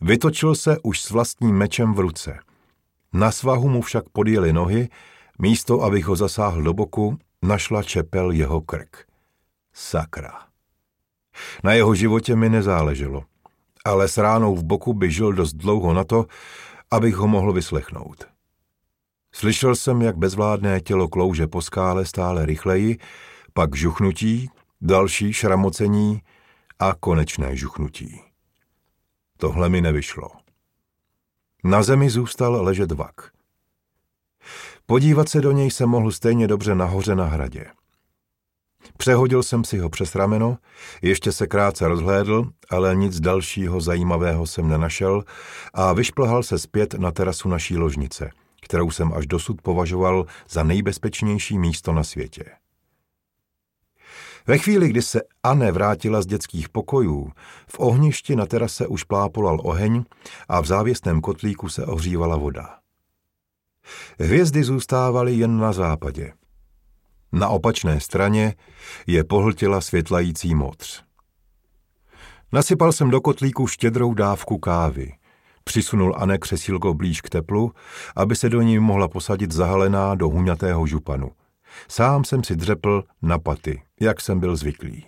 Vytočil 0.00 0.54
se 0.54 0.76
už 0.82 1.00
s 1.00 1.10
vlastním 1.10 1.56
mečem 1.56 1.94
v 1.94 2.00
ruce. 2.00 2.38
Na 3.12 3.32
svahu 3.32 3.68
mu 3.68 3.82
však 3.82 4.08
podjeli 4.08 4.52
nohy, 4.52 4.88
místo, 5.38 5.82
abych 5.82 6.06
ho 6.06 6.16
zasáhl 6.16 6.62
do 6.62 6.74
boku, 6.74 7.18
našla 7.42 7.82
čepel 7.82 8.30
jeho 8.30 8.60
krk. 8.60 9.06
Sakra. 9.72 10.32
Na 11.64 11.72
jeho 11.72 11.94
životě 11.94 12.36
mi 12.36 12.48
nezáleželo, 12.48 13.24
ale 13.84 14.08
s 14.08 14.18
ránou 14.18 14.56
v 14.56 14.64
boku 14.64 14.92
by 14.92 15.10
žil 15.10 15.32
dost 15.32 15.52
dlouho 15.52 15.92
na 15.92 16.04
to, 16.04 16.26
abych 16.90 17.14
ho 17.14 17.28
mohl 17.28 17.52
vyslechnout. 17.52 18.24
Slyšel 19.32 19.76
jsem, 19.76 20.02
jak 20.02 20.16
bezvládné 20.16 20.80
tělo 20.80 21.08
klouže 21.08 21.46
po 21.46 21.62
skále 21.62 22.06
stále 22.06 22.46
rychleji, 22.46 22.98
pak 23.52 23.76
žuchnutí, 23.76 24.50
další 24.80 25.32
šramocení 25.32 26.22
a 26.78 26.94
konečné 26.94 27.56
žuchnutí. 27.56 28.20
Tohle 29.38 29.68
mi 29.68 29.80
nevyšlo. 29.80 30.30
Na 31.64 31.82
zemi 31.82 32.10
zůstal 32.10 32.64
ležet 32.64 32.92
vak. 32.92 33.30
Podívat 34.86 35.28
se 35.28 35.40
do 35.40 35.52
něj 35.52 35.70
se 35.70 35.86
mohl 35.86 36.12
stejně 36.12 36.48
dobře 36.48 36.74
nahoře 36.74 37.14
na 37.14 37.24
hradě. 37.24 37.66
Přehodil 38.96 39.42
jsem 39.42 39.64
si 39.64 39.78
ho 39.78 39.88
přes 39.88 40.14
rameno, 40.14 40.58
ještě 41.02 41.32
se 41.32 41.46
krátce 41.46 41.88
rozhlédl, 41.88 42.50
ale 42.70 42.96
nic 42.96 43.20
dalšího 43.20 43.80
zajímavého 43.80 44.46
jsem 44.46 44.68
nenašel 44.68 45.24
a 45.74 45.92
vyšplhal 45.92 46.42
se 46.42 46.58
zpět 46.58 46.94
na 46.94 47.10
terasu 47.10 47.48
naší 47.48 47.76
ložnice, 47.76 48.30
kterou 48.62 48.90
jsem 48.90 49.12
až 49.12 49.26
dosud 49.26 49.62
považoval 49.62 50.26
za 50.48 50.62
nejbezpečnější 50.62 51.58
místo 51.58 51.92
na 51.92 52.04
světě. 52.04 52.44
Ve 54.50 54.58
chvíli, 54.58 54.88
kdy 54.88 55.02
se 55.02 55.20
Anne 55.42 55.72
vrátila 55.72 56.22
z 56.22 56.26
dětských 56.26 56.68
pokojů, 56.68 57.32
v 57.68 57.76
ohništi 57.78 58.36
na 58.36 58.46
terase 58.46 58.86
už 58.86 59.04
plápolal 59.04 59.58
oheň 59.62 60.04
a 60.48 60.60
v 60.60 60.66
závěsném 60.66 61.20
kotlíku 61.20 61.68
se 61.68 61.86
ohřívala 61.86 62.36
voda. 62.36 62.78
Hvězdy 64.20 64.64
zůstávaly 64.64 65.34
jen 65.34 65.58
na 65.58 65.72
západě. 65.72 66.32
Na 67.32 67.48
opačné 67.48 68.00
straně 68.00 68.54
je 69.06 69.24
pohltila 69.24 69.80
světlající 69.80 70.54
moc. 70.54 71.04
Nasypal 72.52 72.92
jsem 72.92 73.10
do 73.10 73.20
kotlíku 73.20 73.66
štědrou 73.66 74.14
dávku 74.14 74.58
kávy. 74.58 75.12
Přisunul 75.64 76.14
Ane 76.18 76.38
křesílko 76.38 76.94
blíž 76.94 77.20
k 77.20 77.30
teplu, 77.30 77.72
aby 78.16 78.36
se 78.36 78.48
do 78.48 78.62
ní 78.62 78.78
mohla 78.78 79.08
posadit 79.08 79.52
zahalená 79.52 80.14
do 80.14 80.28
huňatého 80.28 80.86
županu. 80.86 81.30
Sám 81.88 82.24
jsem 82.24 82.44
si 82.44 82.56
dřepl 82.56 83.04
na 83.22 83.38
paty, 83.38 83.82
jak 84.00 84.20
jsem 84.20 84.40
byl 84.40 84.56
zvyklý. 84.56 85.06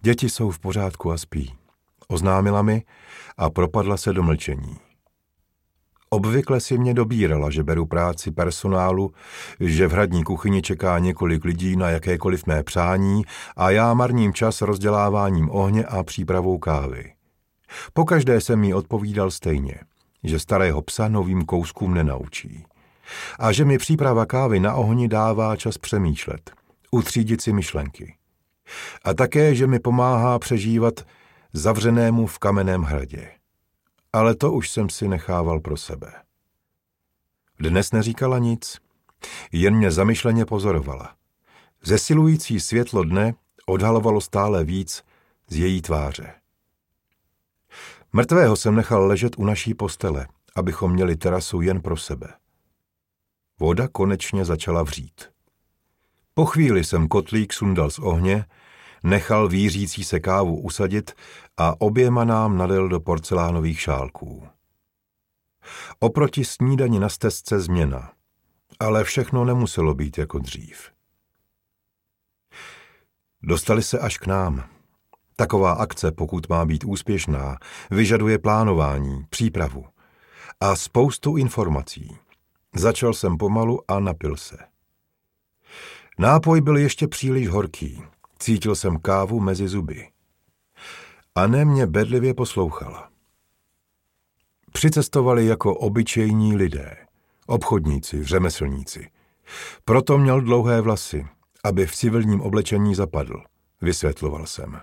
Děti 0.00 0.28
jsou 0.28 0.50
v 0.50 0.58
pořádku 0.58 1.12
a 1.12 1.18
spí. 1.18 1.54
Oznámila 2.08 2.62
mi 2.62 2.82
a 3.36 3.50
propadla 3.50 3.96
se 3.96 4.12
do 4.12 4.22
mlčení. 4.22 4.76
Obvykle 6.10 6.60
si 6.60 6.78
mě 6.78 6.94
dobírala, 6.94 7.50
že 7.50 7.62
beru 7.62 7.86
práci 7.86 8.30
personálu, 8.30 9.12
že 9.60 9.86
v 9.86 9.92
hradní 9.92 10.24
kuchyni 10.24 10.62
čeká 10.62 10.98
několik 10.98 11.44
lidí 11.44 11.76
na 11.76 11.90
jakékoliv 11.90 12.46
mé 12.46 12.62
přání 12.62 13.22
a 13.56 13.70
já 13.70 13.94
marním 13.94 14.32
čas 14.32 14.62
rozděláváním 14.62 15.50
ohně 15.50 15.84
a 15.84 16.02
přípravou 16.02 16.58
kávy. 16.58 17.12
Pokaždé 17.92 18.40
jsem 18.40 18.60
mi 18.60 18.74
odpovídal 18.74 19.30
stejně, 19.30 19.74
že 20.24 20.38
starého 20.38 20.82
psa 20.82 21.08
novým 21.08 21.44
kouskům 21.44 21.94
nenaučí. 21.94 22.64
A 23.38 23.52
že 23.52 23.64
mi 23.64 23.78
příprava 23.78 24.26
kávy 24.26 24.60
na 24.60 24.74
ohni 24.74 25.08
dává 25.08 25.56
čas 25.56 25.78
přemýšlet, 25.78 26.50
utřídit 26.90 27.40
si 27.40 27.52
myšlenky. 27.52 28.16
A 29.04 29.14
také, 29.14 29.54
že 29.54 29.66
mi 29.66 29.78
pomáhá 29.78 30.38
přežívat 30.38 30.94
zavřenému 31.52 32.26
v 32.26 32.38
kamenném 32.38 32.82
hradě 32.82 33.30
ale 34.14 34.34
to 34.34 34.52
už 34.52 34.70
jsem 34.70 34.88
si 34.88 35.08
nechával 35.08 35.60
pro 35.60 35.76
sebe. 35.76 36.12
Dnes 37.60 37.92
neříkala 37.92 38.38
nic, 38.38 38.78
jen 39.52 39.76
mě 39.76 39.90
zamyšleně 39.90 40.44
pozorovala. 40.44 41.14
Zesilující 41.82 42.60
světlo 42.60 43.04
dne 43.04 43.34
odhalovalo 43.66 44.20
stále 44.20 44.64
víc 44.64 45.02
z 45.48 45.56
její 45.56 45.82
tváře. 45.82 46.34
Mrtvého 48.12 48.56
jsem 48.56 48.74
nechal 48.76 49.06
ležet 49.06 49.38
u 49.38 49.44
naší 49.44 49.74
postele, 49.74 50.26
abychom 50.56 50.92
měli 50.92 51.16
terasu 51.16 51.60
jen 51.60 51.80
pro 51.80 51.96
sebe. 51.96 52.32
Voda 53.60 53.88
konečně 53.88 54.44
začala 54.44 54.82
vřít. 54.82 55.30
Po 56.34 56.44
chvíli 56.44 56.84
jsem 56.84 57.08
kotlík 57.08 57.52
sundal 57.52 57.90
z 57.90 57.98
ohně 57.98 58.44
nechal 59.04 59.48
vířící 59.48 60.04
se 60.04 60.20
kávu 60.20 60.60
usadit 60.60 61.12
a 61.56 61.80
oběma 61.80 62.24
nám 62.24 62.58
nadel 62.58 62.88
do 62.88 63.00
porcelánových 63.00 63.80
šálků. 63.80 64.48
Oproti 65.98 66.44
snídani 66.44 66.98
na 66.98 67.08
stezce 67.08 67.60
změna, 67.60 68.12
ale 68.80 69.04
všechno 69.04 69.44
nemuselo 69.44 69.94
být 69.94 70.18
jako 70.18 70.38
dřív. 70.38 70.90
Dostali 73.42 73.82
se 73.82 73.98
až 73.98 74.18
k 74.18 74.26
nám. 74.26 74.64
Taková 75.36 75.72
akce, 75.72 76.12
pokud 76.12 76.48
má 76.48 76.64
být 76.64 76.84
úspěšná, 76.84 77.58
vyžaduje 77.90 78.38
plánování, 78.38 79.24
přípravu 79.30 79.86
a 80.60 80.76
spoustu 80.76 81.36
informací. 81.36 82.16
Začal 82.74 83.14
jsem 83.14 83.36
pomalu 83.36 83.90
a 83.90 84.00
napil 84.00 84.36
se. 84.36 84.56
Nápoj 86.18 86.60
byl 86.60 86.76
ještě 86.76 87.08
příliš 87.08 87.48
horký. 87.48 88.02
Cítil 88.38 88.74
jsem 88.74 88.98
kávu 88.98 89.40
mezi 89.40 89.68
zuby. 89.68 90.08
Anne 91.34 91.64
mě 91.64 91.86
bedlivě 91.86 92.34
poslouchala. 92.34 93.10
Přicestovali 94.72 95.46
jako 95.46 95.74
obyčejní 95.74 96.56
lidé, 96.56 96.96
obchodníci, 97.46 98.24
řemeslníci. 98.24 99.10
Proto 99.84 100.18
měl 100.18 100.40
dlouhé 100.40 100.80
vlasy, 100.80 101.26
aby 101.64 101.86
v 101.86 101.94
civilním 101.94 102.40
oblečení 102.40 102.94
zapadl, 102.94 103.42
vysvětloval 103.80 104.46
jsem. 104.46 104.80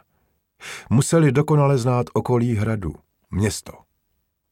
Museli 0.90 1.32
dokonale 1.32 1.78
znát 1.78 2.06
okolí 2.14 2.56
hradu, 2.56 2.96
město. 3.32 3.74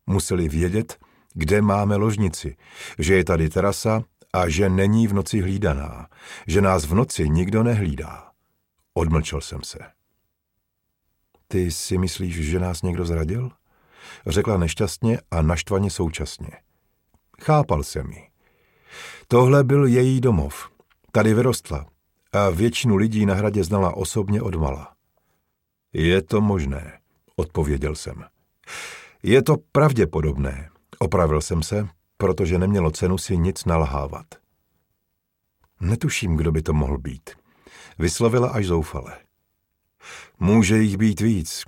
Museli 0.07 0.49
vědět, 0.49 0.97
kde 1.33 1.61
máme 1.61 1.95
ložnici, 1.95 2.55
že 2.99 3.15
je 3.15 3.23
tady 3.23 3.49
terasa 3.49 4.03
a 4.33 4.49
že 4.49 4.69
není 4.69 5.07
v 5.07 5.13
noci 5.13 5.41
hlídaná, 5.41 6.07
že 6.47 6.61
nás 6.61 6.85
v 6.85 6.93
noci 6.93 7.29
nikdo 7.29 7.63
nehlídá. 7.63 8.31
Odmlčel 8.93 9.41
jsem 9.41 9.63
se. 9.63 9.79
Ty 11.47 11.71
si 11.71 11.97
myslíš, 11.97 12.35
že 12.35 12.59
nás 12.59 12.81
někdo 12.81 13.05
zradil? 13.05 13.51
Řekla 14.27 14.57
nešťastně 14.57 15.19
a 15.31 15.41
naštvaně 15.41 15.89
současně. 15.89 16.51
Chápal 17.41 17.83
jsem 17.83 18.11
ji. 18.11 18.27
Tohle 19.27 19.63
byl 19.63 19.85
její 19.85 20.21
domov. 20.21 20.69
Tady 21.11 21.33
vyrostla 21.33 21.85
a 22.31 22.49
většinu 22.49 22.95
lidí 22.95 23.25
na 23.25 23.33
hradě 23.33 23.63
znala 23.63 23.97
osobně 23.97 24.41
odmala. 24.41 24.93
Je 25.93 26.21
to 26.21 26.41
možné, 26.41 26.99
odpověděl 27.35 27.95
jsem. 27.95 28.25
Je 29.23 29.41
to 29.43 29.55
pravděpodobné, 29.71 30.69
opravil 30.99 31.41
jsem 31.41 31.63
se, 31.63 31.87
protože 32.17 32.57
nemělo 32.57 32.91
cenu 32.91 33.17
si 33.17 33.37
nic 33.37 33.65
nalhávat. 33.65 34.25
Netuším, 35.81 36.35
kdo 36.35 36.51
by 36.51 36.61
to 36.61 36.73
mohl 36.73 36.97
být. 36.97 37.29
Vyslovila 37.99 38.49
až 38.49 38.65
zoufale. 38.65 39.17
Může 40.39 40.77
jich 40.77 40.97
být 40.97 41.21
víc. 41.21 41.63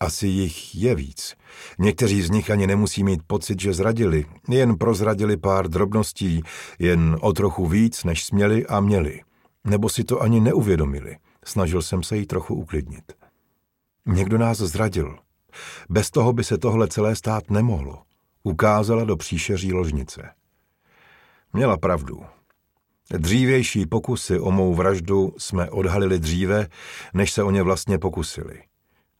Asi 0.00 0.26
jich 0.26 0.74
je 0.74 0.94
víc. 0.94 1.34
Někteří 1.78 2.22
z 2.22 2.30
nich 2.30 2.50
ani 2.50 2.66
nemusí 2.66 3.04
mít 3.04 3.20
pocit, 3.26 3.60
že 3.60 3.72
zradili. 3.72 4.24
Jen 4.48 4.78
prozradili 4.78 5.36
pár 5.36 5.68
drobností, 5.68 6.42
jen 6.78 7.18
o 7.20 7.32
trochu 7.32 7.66
víc, 7.66 8.04
než 8.04 8.24
směli 8.24 8.66
a 8.66 8.80
měli. 8.80 9.20
Nebo 9.64 9.88
si 9.88 10.04
to 10.04 10.22
ani 10.22 10.40
neuvědomili. 10.40 11.16
Snažil 11.44 11.82
jsem 11.82 12.02
se 12.02 12.16
jí 12.16 12.26
trochu 12.26 12.54
uklidnit. 12.54 13.12
Někdo 14.06 14.38
nás 14.38 14.58
zradil. 14.58 15.18
Bez 15.88 16.10
toho 16.10 16.32
by 16.32 16.44
se 16.44 16.58
tohle 16.58 16.88
celé 16.88 17.16
stát 17.16 17.50
nemohlo. 17.50 18.02
Ukázala 18.46 19.04
do 19.04 19.16
příšeří 19.16 19.72
ložnice. 19.72 20.30
Měla 21.52 21.76
pravdu. 21.76 22.22
Dřívější 23.10 23.86
pokusy 23.86 24.38
o 24.38 24.50
mou 24.50 24.74
vraždu 24.74 25.34
jsme 25.38 25.70
odhalili 25.70 26.18
dříve, 26.18 26.66
než 27.14 27.32
se 27.32 27.42
o 27.42 27.50
ně 27.50 27.62
vlastně 27.62 27.98
pokusili. 27.98 28.62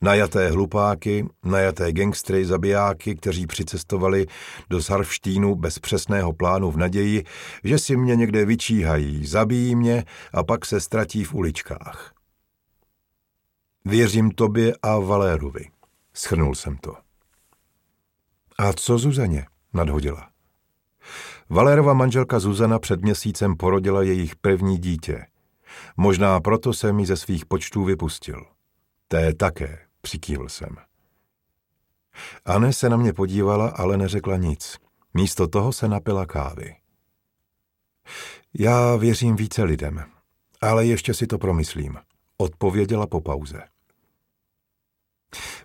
Najaté 0.01 0.49
hlupáky, 0.49 1.27
najaté 1.43 1.91
gangstry, 1.91 2.45
zabijáky, 2.45 3.15
kteří 3.15 3.47
přicestovali 3.47 4.25
do 4.69 4.83
Sarfštínu 4.83 5.55
bez 5.55 5.79
přesného 5.79 6.33
plánu 6.33 6.71
v 6.71 6.77
naději, 6.77 7.23
že 7.63 7.79
si 7.79 7.97
mě 7.97 8.15
někde 8.15 8.45
vyčíhají, 8.45 9.25
zabijí 9.25 9.75
mě 9.75 10.03
a 10.33 10.43
pak 10.43 10.65
se 10.65 10.81
ztratí 10.81 11.23
v 11.23 11.33
uličkách. 11.33 12.13
Věřím 13.85 14.31
tobě 14.31 14.73
a 14.81 14.99
Valérovi. 14.99 15.65
Schrnul 16.13 16.55
jsem 16.55 16.77
to. 16.77 17.06
A 18.57 18.73
co 18.73 18.97
Zuzaně? 18.97 19.45
nadhodila. 19.73 20.29
Valérova 21.49 21.93
manželka 21.93 22.39
Zuzana 22.39 22.79
před 22.79 23.01
měsícem 23.01 23.57
porodila 23.57 24.03
jejich 24.03 24.35
první 24.35 24.77
dítě. 24.77 25.25
Možná 25.97 26.39
proto 26.39 26.73
jsem 26.73 26.95
mi 26.95 27.05
ze 27.05 27.17
svých 27.17 27.45
počtů 27.45 27.83
vypustil. 27.83 28.45
Té 29.07 29.33
také, 29.33 29.79
přikývl 30.01 30.49
jsem. 30.49 30.77
Anne 32.45 32.73
se 32.73 32.89
na 32.89 32.97
mě 32.97 33.13
podívala, 33.13 33.69
ale 33.69 33.97
neřekla 33.97 34.37
nic. 34.37 34.77
Místo 35.13 35.47
toho 35.47 35.73
se 35.73 35.87
napila 35.87 36.25
kávy. 36.25 36.75
Já 38.53 38.95
věřím 38.95 39.35
více 39.35 39.63
lidem, 39.63 40.03
ale 40.61 40.85
ještě 40.85 41.13
si 41.13 41.27
to 41.27 41.37
promyslím, 41.37 41.97
odpověděla 42.37 43.07
po 43.07 43.21
pauze. 43.21 43.61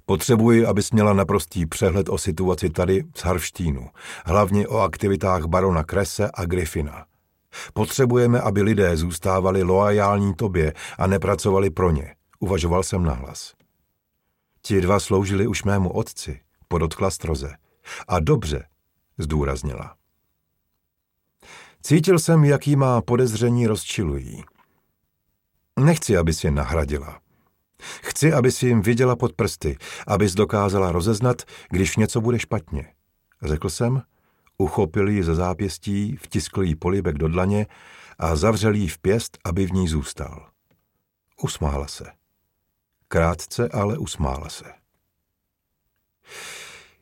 Potřebuji, 0.06 0.66
abys 0.66 0.92
měla 0.92 1.12
naprostý 1.12 1.66
přehled 1.66 2.08
o 2.08 2.18
situaci 2.18 2.70
tady 2.70 3.04
z 3.16 3.20
Harvštínu, 3.20 3.88
hlavně 4.26 4.68
o 4.68 4.78
aktivitách 4.78 5.44
barona 5.44 5.84
Krese 5.84 6.30
a 6.34 6.44
Griffina. 6.44 7.06
Potřebujeme, 7.72 8.40
aby 8.40 8.62
lidé 8.62 8.96
zůstávali 8.96 9.62
loajální 9.62 10.34
tobě 10.34 10.72
a 10.98 11.06
nepracovali 11.06 11.70
pro 11.70 11.90
ně, 11.90 12.14
uvažoval 12.40 12.82
jsem 12.82 13.02
nahlas. 13.02 13.54
Ti 14.62 14.80
dva 14.80 15.00
sloužili 15.00 15.46
už 15.46 15.64
mému 15.64 15.90
otci, 15.90 16.40
podotkla 16.68 17.10
stroze. 17.10 17.56
A 18.08 18.20
dobře, 18.20 18.64
zdůraznila. 19.18 19.96
Cítil 21.82 22.18
jsem, 22.18 22.44
jaký 22.44 22.76
má 22.76 23.02
podezření 23.02 23.66
rozčilují. 23.66 24.44
Nechci, 25.80 26.16
abys 26.16 26.44
je 26.44 26.50
nahradila. 26.50 27.21
Chci, 28.02 28.32
aby 28.32 28.52
si 28.52 28.66
jim 28.66 28.82
viděla 28.82 29.16
pod 29.16 29.32
prsty, 29.32 29.76
abys 30.06 30.34
dokázala 30.34 30.92
rozeznat, 30.92 31.42
když 31.70 31.96
něco 31.96 32.20
bude 32.20 32.38
špatně. 32.38 32.86
Řekl 33.42 33.70
jsem, 33.70 34.02
uchopil 34.58 35.08
ji 35.08 35.22
ze 35.22 35.34
zápěstí, 35.34 36.16
vtiskl 36.16 36.62
jí 36.62 36.74
polibek 36.74 37.18
do 37.18 37.28
dlaně 37.28 37.66
a 38.18 38.36
zavřel 38.36 38.74
jí 38.74 38.88
v 38.88 38.98
pěst, 38.98 39.38
aby 39.44 39.66
v 39.66 39.72
ní 39.72 39.88
zůstal. 39.88 40.48
Usmála 41.42 41.86
se. 41.86 42.04
Krátce, 43.08 43.68
ale 43.68 43.98
usmála 43.98 44.48
se. 44.48 44.64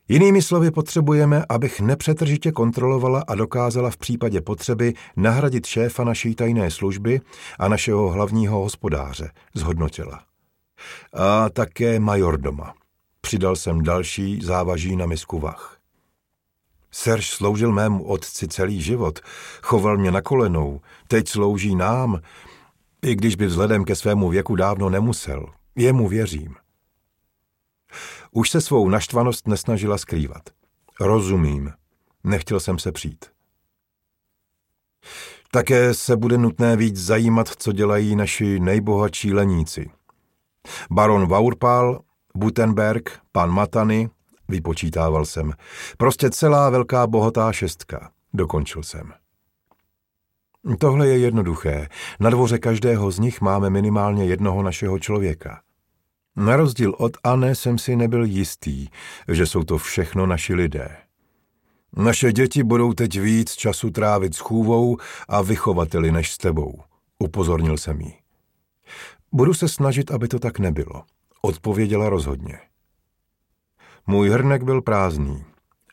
Jinými 0.09 0.43
slovy 0.43 0.71
potřebujeme, 0.71 1.45
abych 1.49 1.81
nepřetržitě 1.81 2.53
kontrolovala 2.53 3.25
a 3.29 3.35
dokázala 3.35 3.91
v 3.91 3.97
případě 3.97 4.41
potřeby 4.41 4.95
nahradit 5.17 5.67
šéfa 5.67 6.05
naší 6.05 6.35
tajné 6.35 6.71
služby 6.71 7.21
a 7.59 7.69
našeho 7.69 8.11
hlavního 8.11 8.59
hospodáře, 8.59 9.31
zhodnotila. 9.55 10.30
A 11.13 11.51
také 11.51 12.01
majordoma. 12.01 12.75
Přidal 13.21 13.57
jsem 13.57 13.83
další 13.83 14.41
závaží 14.43 14.97
na 14.97 15.07
misku 15.07 15.39
vach. 15.39 15.77
Serž 16.91 17.31
sloužil 17.31 17.73
mému 17.73 18.05
otci 18.05 18.49
celý 18.49 18.83
život, 18.83 19.19
choval 19.63 19.97
mě 19.99 20.11
na 20.11 20.23
kolenou, 20.23 20.81
teď 21.09 21.29
slouží 21.29 21.77
nám, 21.77 22.21
i 23.03 23.15
když 23.15 23.37
by 23.37 23.47
vzhledem 23.47 23.85
ke 23.85 23.97
svému 23.97 24.29
věku 24.29 24.57
dávno 24.57 24.91
nemusel. 24.91 25.47
Jemu 25.77 26.09
věřím. 26.09 26.57
Už 28.31 28.51
se 28.51 28.61
svou 28.61 28.89
naštvanost 28.89 29.49
nesnažila 29.49 29.99
skrývat. 29.99 30.43
Rozumím. 31.01 31.73
Nechtěl 32.25 32.61
jsem 32.61 32.79
se 32.79 32.93
přijít. 32.93 33.25
Také 35.51 35.95
se 35.95 36.17
bude 36.17 36.39
nutné 36.39 36.77
víc 36.77 36.97
zajímat, 36.97 37.49
co 37.49 37.73
dělají 37.73 38.17
naši 38.17 38.61
nejbohatší 38.61 39.33
leníci. 39.35 39.91
Baron 40.91 41.27
Vaurpal, 41.27 42.01
Butenberg, 42.35 43.21
pan 43.33 43.51
Matany, 43.51 44.11
vypočítával 44.49 45.25
jsem. 45.25 45.53
Prostě 45.99 46.31
celá 46.31 46.71
velká 46.71 47.07
bohatá 47.07 47.53
šestka, 47.53 48.11
dokončil 48.35 48.83
jsem. 48.83 49.13
Tohle 50.79 51.09
je 51.09 51.19
jednoduché. 51.19 51.89
Na 52.21 52.31
dvoře 52.31 52.59
každého 52.59 53.11
z 53.11 53.19
nich 53.19 53.41
máme 53.41 53.71
minimálně 53.71 54.25
jednoho 54.25 54.63
našeho 54.63 54.99
člověka. 54.99 55.61
Na 56.37 56.57
rozdíl 56.57 56.95
od 56.99 57.17
Anne 57.25 57.55
jsem 57.55 57.79
si 57.79 57.97
nebyl 57.97 58.25
jistý, 58.25 58.89
že 59.29 59.47
jsou 59.47 59.65
to 59.65 59.79
všechno 59.79 60.27
naši 60.27 60.55
lidé. 60.55 60.97
Naše 61.97 62.33
děti 62.33 62.63
budou 62.63 62.93
teď 62.93 63.21
víc 63.21 63.53
času 63.53 63.91
trávit 63.91 64.35
s 64.35 64.39
chůvou 64.39 64.97
a 65.29 65.43
vychovateli 65.43 66.13
než 66.13 66.33
s 66.33 66.39
tebou, 66.39 66.81
upozornil 67.19 67.77
jsem 67.79 68.01
jí. 68.01 68.20
Budu 69.33 69.55
se 69.55 69.69
snažit, 69.69 70.11
aby 70.11 70.29
to 70.29 70.39
tak 70.39 70.59
nebylo, 70.59 71.05
odpověděla 71.43 72.09
rozhodně. 72.09 72.61
Můj 74.07 74.31
hrnek 74.31 74.63
byl 74.63 74.83
prázdný. 74.83 75.45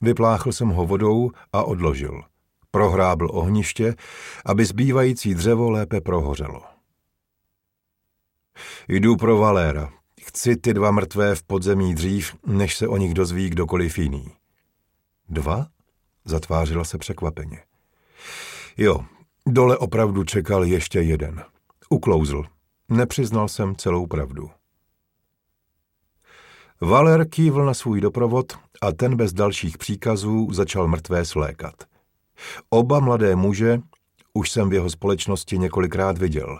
Vypláchl 0.01 0.51
jsem 0.51 0.69
ho 0.69 0.85
vodou 0.85 1.31
a 1.53 1.63
odložil. 1.63 2.21
Prohrábl 2.71 3.29
ohniště, 3.31 3.95
aby 4.45 4.65
zbývající 4.65 5.35
dřevo 5.35 5.69
lépe 5.69 6.01
prohořelo. 6.01 6.63
Jdu 8.87 9.15
pro 9.15 9.37
Valéra. 9.37 9.93
Chci 10.21 10.55
ty 10.55 10.73
dva 10.73 10.91
mrtvé 10.91 11.35
v 11.35 11.43
podzemí 11.43 11.95
dřív, 11.95 12.35
než 12.45 12.75
se 12.75 12.87
o 12.87 12.97
nich 12.97 13.13
dozví 13.13 13.49
kdokoliv 13.49 13.97
jiný. 13.97 14.31
Dva? 15.29 15.67
Zatvářila 16.25 16.83
se 16.83 16.97
překvapeně. 16.97 17.63
Jo, 18.77 19.05
dole 19.45 19.77
opravdu 19.77 20.23
čekal 20.23 20.63
ještě 20.63 20.99
jeden. 20.99 21.43
Uklouzl. 21.89 22.43
Nepřiznal 22.89 23.47
jsem 23.47 23.75
celou 23.75 24.07
pravdu. 24.07 24.49
Valer 26.81 27.29
kývl 27.29 27.65
na 27.65 27.73
svůj 27.73 28.01
doprovod 28.01 28.53
a 28.81 28.91
ten 28.91 29.15
bez 29.15 29.33
dalších 29.33 29.77
příkazů 29.77 30.47
začal 30.51 30.87
mrtvé 30.87 31.25
slékat. 31.25 31.73
Oba 32.69 32.99
mladé 32.99 33.35
muže 33.35 33.79
už 34.33 34.51
jsem 34.51 34.69
v 34.69 34.73
jeho 34.73 34.89
společnosti 34.89 35.57
několikrát 35.57 36.17
viděl. 36.17 36.59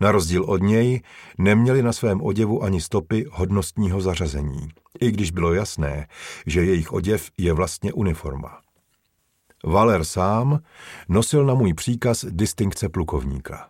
Na 0.00 0.12
rozdíl 0.12 0.44
od 0.44 0.62
něj 0.62 1.02
neměli 1.38 1.82
na 1.82 1.92
svém 1.92 2.22
oděvu 2.22 2.62
ani 2.62 2.80
stopy 2.80 3.24
hodnostního 3.30 4.00
zařazení, 4.00 4.68
i 5.00 5.10
když 5.10 5.30
bylo 5.30 5.52
jasné, 5.52 6.08
že 6.46 6.64
jejich 6.64 6.92
oděv 6.92 7.30
je 7.38 7.52
vlastně 7.52 7.92
uniforma. 7.92 8.60
Valer 9.64 10.04
sám 10.04 10.60
nosil 11.08 11.44
na 11.44 11.54
můj 11.54 11.74
příkaz 11.74 12.24
distinkce 12.28 12.88
plukovníka. 12.88 13.68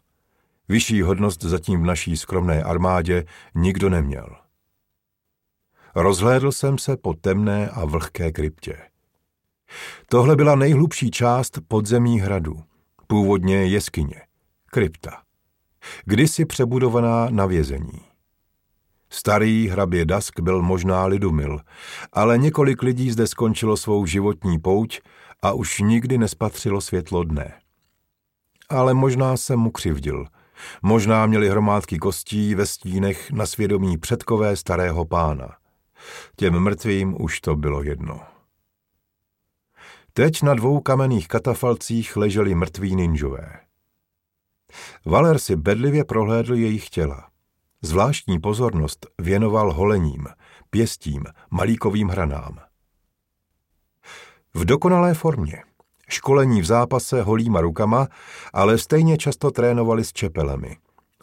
Vyšší 0.68 1.02
hodnost 1.02 1.42
zatím 1.42 1.82
v 1.82 1.84
naší 1.84 2.16
skromné 2.16 2.62
armádě 2.62 3.24
nikdo 3.54 3.90
neměl. 3.90 4.36
Rozhlédl 5.94 6.52
jsem 6.52 6.78
se 6.78 6.96
po 6.96 7.14
temné 7.14 7.68
a 7.68 7.84
vlhké 7.84 8.32
kryptě. 8.32 8.76
Tohle 10.08 10.36
byla 10.36 10.54
nejhlubší 10.54 11.10
část 11.10 11.58
podzemí 11.68 12.20
hradu, 12.20 12.62
původně 13.06 13.56
jeskyně, 13.56 14.20
krypta. 14.66 15.22
Kdysi 16.04 16.44
přebudovaná 16.44 17.30
na 17.30 17.46
vězení. 17.46 18.00
Starý 19.10 19.68
hrabě 19.68 20.04
Dask 20.04 20.40
byl 20.40 20.62
možná 20.62 21.06
lidumil, 21.06 21.60
ale 22.12 22.38
několik 22.38 22.82
lidí 22.82 23.10
zde 23.10 23.26
skončilo 23.26 23.76
svou 23.76 24.06
životní 24.06 24.58
pouť 24.58 25.00
a 25.42 25.52
už 25.52 25.78
nikdy 25.80 26.18
nespatřilo 26.18 26.80
světlo 26.80 27.24
dne. 27.24 27.52
Ale 28.68 28.94
možná 28.94 29.36
jsem 29.36 29.58
mu 29.58 29.70
křivdil. 29.70 30.26
Možná 30.82 31.26
měli 31.26 31.48
hromádky 31.48 31.98
kostí 31.98 32.54
ve 32.54 32.66
stínech 32.66 33.30
na 33.30 33.46
svědomí 33.46 33.98
předkové 33.98 34.56
starého 34.56 35.04
pána. 35.04 35.56
Těm 36.36 36.60
mrtvým 36.60 37.22
už 37.22 37.40
to 37.40 37.56
bylo 37.56 37.82
jedno. 37.82 38.20
Teď 40.12 40.42
na 40.42 40.54
dvou 40.54 40.80
kamenných 40.80 41.28
katafalcích 41.28 42.16
leželi 42.16 42.54
mrtví 42.54 42.96
ninžové. 42.96 43.60
Valer 45.04 45.38
si 45.38 45.56
bedlivě 45.56 46.04
prohlédl 46.04 46.54
jejich 46.54 46.88
těla. 46.90 47.28
Zvláštní 47.82 48.40
pozornost 48.40 49.06
věnoval 49.18 49.72
holením, 49.72 50.26
pěstím, 50.70 51.24
malíkovým 51.50 52.08
hranám. 52.08 52.60
V 54.54 54.64
dokonalé 54.64 55.14
formě. 55.14 55.62
Školení 56.08 56.60
v 56.60 56.64
zápase 56.64 57.22
holýma 57.22 57.60
rukama, 57.60 58.08
ale 58.52 58.78
stejně 58.78 59.18
často 59.18 59.50
trénovali 59.50 60.04
s 60.04 60.12
čepelemi. 60.12 60.76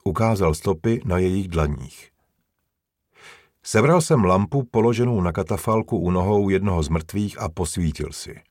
Ukázal 0.04 0.54
stopy 0.54 1.02
na 1.06 1.17
jejich 1.17 1.48
dlaních. 1.48 2.10
Sebral 3.63 4.02
jsem 4.02 4.24
lampu 4.24 4.63
položenou 4.63 5.22
na 5.22 5.32
katafalku 5.32 5.98
u 5.98 6.12
nohou 6.12 6.50
jednoho 6.50 6.84
z 6.84 6.89
mrtvých 6.89 7.41
a 7.41 7.50
posvítil 7.50 8.12
si. 8.12 8.41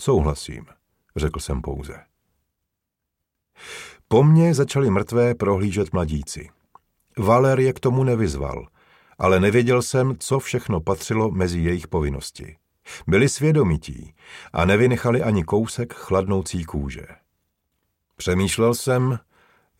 Souhlasím, 0.00 0.66
řekl 1.16 1.40
jsem 1.40 1.62
pouze. 1.62 1.94
Po 4.08 4.22
mně 4.22 4.54
začali 4.54 4.90
mrtvé 4.90 5.34
prohlížet 5.34 5.92
mladíci. 5.92 6.48
Valer 7.18 7.60
je 7.60 7.72
k 7.72 7.80
tomu 7.80 8.04
nevyzval, 8.04 8.66
ale 9.18 9.40
nevěděl 9.40 9.82
jsem, 9.82 10.16
co 10.18 10.38
všechno 10.38 10.80
patřilo 10.80 11.30
mezi 11.30 11.60
jejich 11.60 11.88
povinnosti. 11.88 12.56
Byli 13.06 13.28
svědomití 13.28 14.14
a 14.52 14.64
nevynechali 14.64 15.22
ani 15.22 15.44
kousek 15.44 15.94
chladnoucí 15.94 16.64
kůže. 16.64 17.06
Přemýšlel 18.16 18.74
jsem, 18.74 19.18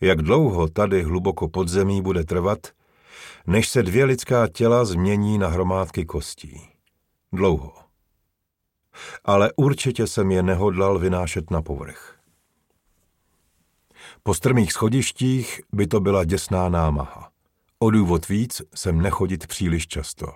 jak 0.01 0.21
dlouho 0.21 0.67
tady 0.67 1.03
hluboko 1.03 1.47
pod 1.47 1.67
zemí 1.67 2.01
bude 2.01 2.23
trvat, 2.23 2.59
než 3.47 3.69
se 3.69 3.83
dvě 3.83 4.05
lidská 4.05 4.47
těla 4.47 4.85
změní 4.85 5.37
na 5.37 5.47
hromádky 5.47 6.05
kostí. 6.05 6.69
Dlouho. 7.33 7.73
Ale 9.25 9.51
určitě 9.55 10.07
jsem 10.07 10.31
je 10.31 10.43
nehodlal 10.43 10.99
vynášet 10.99 11.51
na 11.51 11.61
povrch. 11.61 12.15
Po 14.23 14.33
strmých 14.33 14.73
schodištích 14.73 15.61
by 15.73 15.87
to 15.87 15.99
byla 15.99 16.23
děsná 16.23 16.69
námaha. 16.69 17.31
O 17.79 17.91
důvod 17.91 18.27
víc 18.27 18.61
jsem 18.75 19.01
nechodit 19.01 19.47
příliš 19.47 19.87
často. 19.87 20.27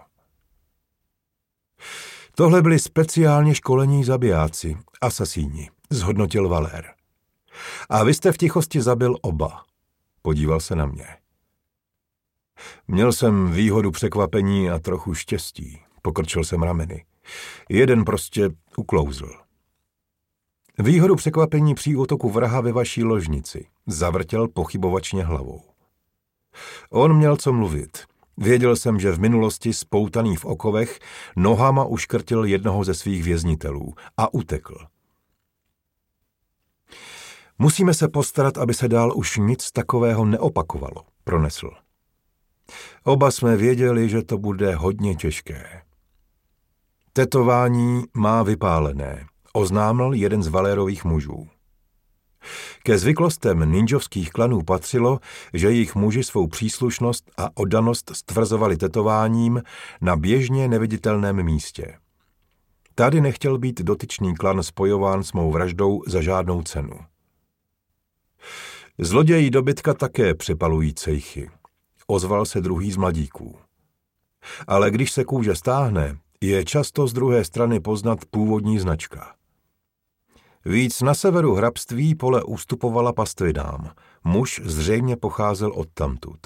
Tohle 2.35 2.61
byli 2.61 2.79
speciálně 2.79 3.55
školení 3.55 4.03
zabijáci, 4.03 4.77
asasíni, 5.01 5.69
zhodnotil 5.89 6.49
Valér. 6.49 6.93
A 7.89 8.03
vy 8.03 8.13
jste 8.13 8.31
v 8.31 8.37
tichosti 8.37 8.81
zabil 8.81 9.15
oba. 9.21 9.63
Podíval 10.21 10.59
se 10.59 10.75
na 10.75 10.85
mě. 10.85 11.07
Měl 12.87 13.13
jsem 13.13 13.51
výhodu 13.51 13.91
překvapení 13.91 14.69
a 14.69 14.79
trochu 14.79 15.13
štěstí. 15.13 15.79
Pokrčil 16.01 16.43
jsem 16.43 16.63
rameny. 16.63 17.05
Jeden 17.69 18.05
prostě 18.05 18.49
uklouzl. 18.77 19.29
Výhodu 20.79 21.15
překvapení 21.15 21.75
při 21.75 21.95
útoku 21.95 22.29
vraha 22.29 22.61
ve 22.61 22.71
vaší 22.71 23.03
ložnici. 23.03 23.67
Zavrtěl 23.87 24.47
pochybovačně 24.47 25.23
hlavou. 25.23 25.61
On 26.89 27.17
měl 27.17 27.37
co 27.37 27.53
mluvit. 27.53 27.97
Věděl 28.37 28.75
jsem, 28.75 28.99
že 28.99 29.11
v 29.11 29.19
minulosti 29.19 29.73
spoutaný 29.73 30.35
v 30.35 30.45
okovech 30.45 30.99
nohama 31.35 31.85
uškrtil 31.85 32.45
jednoho 32.45 32.83
ze 32.83 32.93
svých 32.93 33.23
věznitelů 33.23 33.93
a 34.17 34.33
utekl. 34.33 34.75
Musíme 37.59 37.93
se 37.93 38.07
postarat, 38.07 38.57
aby 38.57 38.73
se 38.73 38.87
dál 38.87 39.17
už 39.17 39.37
nic 39.37 39.71
takového 39.71 40.25
neopakovalo, 40.25 41.05
pronesl. 41.23 41.69
Oba 43.03 43.31
jsme 43.31 43.57
věděli, 43.57 44.09
že 44.09 44.23
to 44.23 44.37
bude 44.37 44.75
hodně 44.75 45.15
těžké. 45.15 45.81
Tetování 47.13 48.03
má 48.13 48.43
vypálené, 48.43 49.25
oznámil 49.53 50.13
jeden 50.13 50.43
z 50.43 50.47
Valérových 50.47 51.05
mužů. 51.05 51.47
Ke 52.83 52.97
zvyklostem 52.97 53.71
ninjovských 53.71 54.29
klanů 54.29 54.61
patřilo, 54.61 55.19
že 55.53 55.67
jejich 55.67 55.95
muži 55.95 56.23
svou 56.23 56.47
příslušnost 56.47 57.31
a 57.37 57.49
oddanost 57.53 58.11
stvrzovali 58.13 58.77
tetováním 58.77 59.61
na 60.01 60.15
běžně 60.15 60.67
neviditelném 60.67 61.43
místě. 61.43 61.97
Tady 62.95 63.21
nechtěl 63.21 63.57
být 63.57 63.81
dotyčný 63.81 64.35
klan 64.35 64.63
spojován 64.63 65.23
s 65.23 65.33
mou 65.33 65.51
vraždou 65.51 66.01
za 66.07 66.21
žádnou 66.21 66.61
cenu. 66.61 66.99
Zloději 68.97 69.49
dobytka 69.49 69.93
také 69.93 70.35
připalují 70.35 70.93
cejchy. 70.93 71.49
Ozval 72.07 72.45
se 72.45 72.61
druhý 72.61 72.91
z 72.91 72.97
mladíků. 72.97 73.57
Ale 74.67 74.91
když 74.91 75.11
se 75.11 75.23
kůže 75.23 75.55
stáhne, 75.55 76.17
je 76.41 76.65
často 76.65 77.07
z 77.07 77.13
druhé 77.13 77.43
strany 77.43 77.79
poznat 77.79 78.19
původní 78.31 78.79
značka. 78.79 79.35
Víc 80.67 81.01
na 81.01 81.13
severu 81.13 81.55
hrabství 81.55 82.15
pole 82.15 82.43
ustupovala 82.43 83.13
pastvinám. 83.13 83.91
Muž 84.23 84.61
zřejmě 84.63 85.17
pocházel 85.17 85.71
od 85.71 85.89
tamtud. 85.93 86.39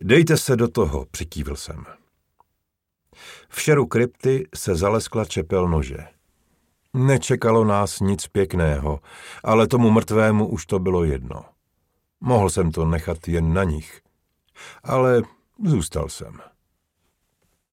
Dejte 0.00 0.36
se 0.36 0.56
do 0.56 0.68
toho, 0.68 1.06
přikývil 1.10 1.56
jsem. 1.56 1.84
V 3.48 3.60
šeru 3.60 3.86
krypty 3.86 4.48
se 4.54 4.74
zaleskla 4.74 5.24
čepel 5.24 5.68
nože. 5.68 5.98
Nečekalo 6.94 7.64
nás 7.64 8.00
nic 8.00 8.26
pěkného, 8.26 9.00
ale 9.44 9.68
tomu 9.68 9.90
mrtvému 9.90 10.46
už 10.46 10.66
to 10.66 10.78
bylo 10.78 11.04
jedno. 11.04 11.44
Mohl 12.20 12.50
jsem 12.50 12.70
to 12.70 12.84
nechat 12.84 13.28
jen 13.28 13.54
na 13.54 13.64
nich, 13.64 14.00
ale 14.82 15.22
zůstal 15.64 16.08
jsem. 16.08 16.40